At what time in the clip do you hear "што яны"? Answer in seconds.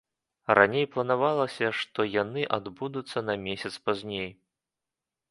1.79-2.45